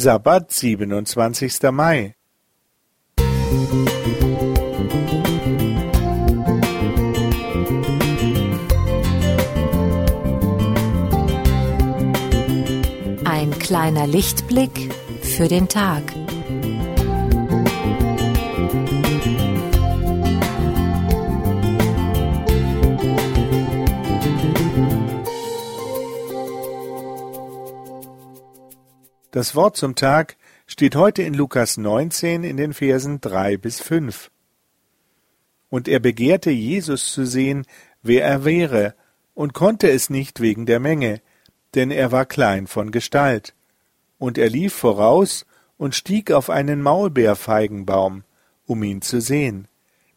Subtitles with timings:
[0.00, 1.70] Sabbat, 27.
[1.72, 2.14] Mai.
[13.26, 16.02] Ein kleiner Lichtblick für den Tag.
[29.32, 30.36] Das Wort zum Tag
[30.66, 34.28] steht heute in Lukas 19 in den Versen 3 bis 5.
[35.68, 37.64] Und er begehrte Jesus zu sehen,
[38.02, 38.96] wer er wäre,
[39.34, 41.22] und konnte es nicht wegen der Menge,
[41.76, 43.54] denn er war klein von Gestalt.
[44.18, 45.46] Und er lief voraus
[45.78, 48.24] und stieg auf einen Maulbeerfeigenbaum,
[48.66, 49.68] um ihn zu sehen,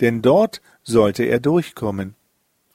[0.00, 2.16] denn dort sollte er durchkommen.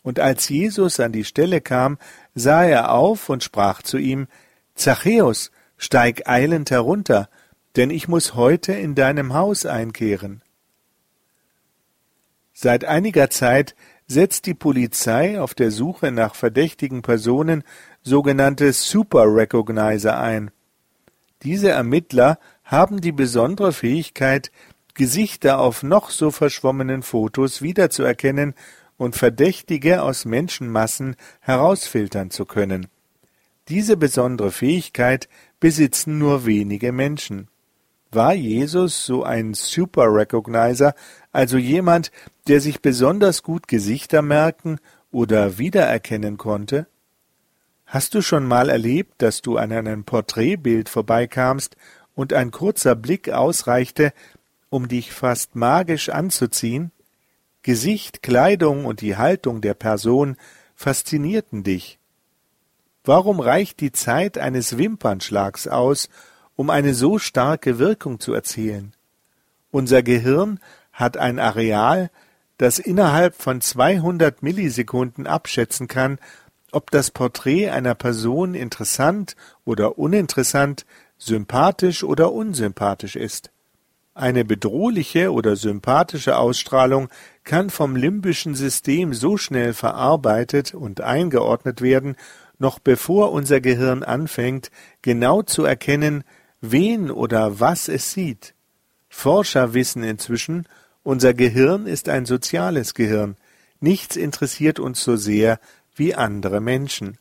[0.02, 1.98] Und als Jesus an die Stelle kam,
[2.36, 4.28] sah er auf und sprach zu ihm,
[4.76, 5.52] Zachäus,
[5.84, 7.28] Steig eilend herunter,
[7.76, 10.44] denn ich muss heute in deinem Haus einkehren.
[12.54, 13.76] Seit einiger Zeit
[14.06, 17.64] setzt die Polizei auf der Suche nach verdächtigen Personen
[18.04, 20.52] sogenannte Super Recognizer ein.
[21.42, 24.52] Diese Ermittler haben die besondere Fähigkeit,
[24.94, 28.54] Gesichter auf noch so verschwommenen Fotos wiederzuerkennen
[28.98, 32.88] und Verdächtige aus Menschenmassen herausfiltern zu können.
[33.72, 35.30] Diese besondere Fähigkeit
[35.62, 37.48] besitzen nur wenige Menschen.
[38.12, 40.94] War Jesus so ein Super Recognizer,
[41.32, 42.12] also jemand,
[42.50, 46.88] der sich besonders gut Gesichter merken oder wiedererkennen konnte?
[47.86, 51.78] Hast du schon mal erlebt, dass du an einem Porträtbild vorbeikamst
[52.14, 54.12] und ein kurzer Blick ausreichte,
[54.70, 56.92] um dich fast magisch anzuziehen?
[57.64, 60.36] Gesicht, Kleidung und die Haltung der Person
[60.76, 62.01] faszinierten dich.
[63.04, 66.08] Warum reicht die Zeit eines Wimpernschlags aus,
[66.56, 68.94] um eine so starke Wirkung zu erzielen?
[69.72, 70.60] Unser Gehirn
[70.92, 72.12] hat ein Areal,
[72.58, 76.20] das innerhalb von 200 Millisekunden abschätzen kann,
[76.72, 79.36] ob das Porträt einer Person interessant
[79.66, 80.86] oder uninteressant,
[81.18, 83.50] sympathisch oder unsympathisch ist.
[84.14, 87.10] Eine bedrohliche oder sympathische Ausstrahlung
[87.44, 92.16] kann vom limbischen System so schnell verarbeitet und eingeordnet werden
[92.62, 96.24] noch bevor unser Gehirn anfängt, genau zu erkennen,
[96.62, 98.54] wen oder was es sieht.
[99.10, 100.68] Forscher wissen inzwischen,
[101.04, 103.36] unser Gehirn ist ein soziales Gehirn.
[103.80, 105.60] Nichts interessiert uns so sehr
[105.96, 107.18] wie andere Menschen.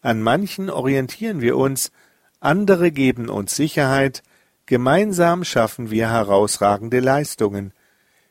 [0.00, 1.92] An manchen orientieren wir uns,
[2.40, 4.22] andere geben uns Sicherheit,
[4.66, 7.72] gemeinsam schaffen wir herausragende Leistungen.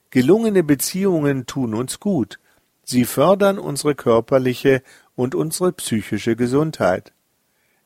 [0.09, 2.39] Gelungene Beziehungen tun uns gut,
[2.87, 4.81] sie fördern unsere körperliche
[5.15, 7.13] und unsere psychische Gesundheit.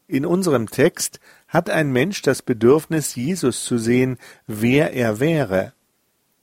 [0.07, 5.73] In unserem Text hat ein Mensch das Bedürfnis, Jesus zu sehen, wer er wäre.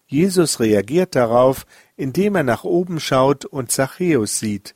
[0.06, 4.74] Jesus reagiert darauf, indem er nach oben schaut und Zachäus sieht.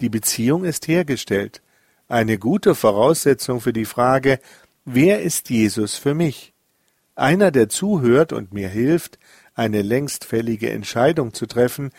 [0.00, 1.62] Die Beziehung ist hergestellt.
[2.08, 4.40] Eine gute Voraussetzung für die Frage,
[4.84, 6.54] wer ist Jesus für mich?
[7.14, 9.18] Einer, der zuhört und mir hilft,
[9.54, 11.90] eine längst fällige Entscheidung zu treffen,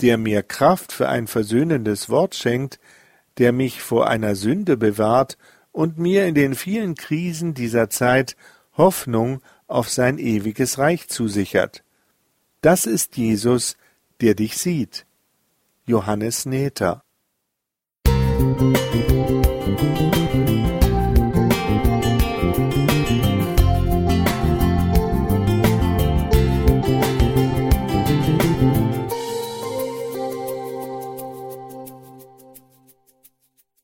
[0.00, 2.80] der mir Kraft für ein versöhnendes Wort schenkt,
[3.38, 5.38] der mich vor einer Sünde bewahrt
[5.70, 8.36] und mir in den vielen Krisen dieser Zeit
[8.76, 11.82] Hoffnung auf sein ewiges Reich zusichert.
[12.60, 13.76] Das ist Jesus,
[14.20, 15.06] der dich sieht.
[15.84, 17.04] Johannes Nähter